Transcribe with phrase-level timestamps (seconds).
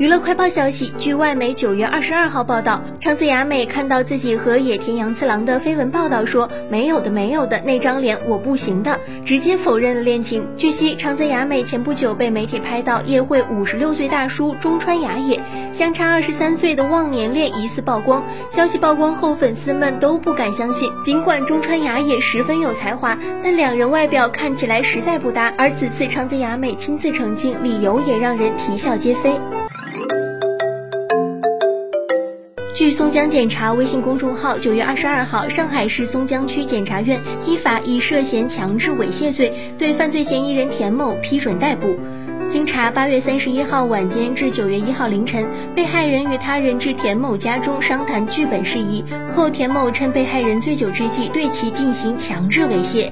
[0.00, 10.42] 娱乐快报消息，据外媒九月二十二号报道，长泽雅美看到自己和野田洋次郎的绯闻报道，说没有的没有的那张脸我不行的，直接否认了恋情。
[10.56, 15.38] 据悉，长泽雅美前不久被媒体拍到夜会五十六岁大叔中川雅也，
[15.70, 18.24] 相差二十三岁的忘年恋疑似曝光。
[18.48, 20.90] 消息曝光后，粉丝们都不敢相信。
[21.04, 25.52] 尽管中川雅也十分有才华，但两人外表看起来实在不搭。
[25.58, 29.38] 而此次长泽雅美亲自澄清，理由也让人啼笑皆非。
[32.72, 41.88] 据松江检察微信公众号，九月二十二号，上海市松江区检察院依法以涉嫌强制猥亵罪对犯罪嫌疑人田某批准逮捕。
[42.48, 53.10] 经查，八月三十一号晚间至九月一号凌晨，被害人与他人至田某家中商谈剧本事宜后，田某趁被害人醉酒之际对其进行强制猥亵。